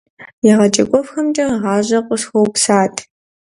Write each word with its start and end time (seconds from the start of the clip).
ЕгъэджакӀуэфӀхэмкӀэ 0.51 1.45
гъащӀэр 1.61 2.03
къысхуэупсат. 2.07 2.95